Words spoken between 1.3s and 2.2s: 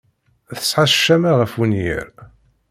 ɣef wenyir.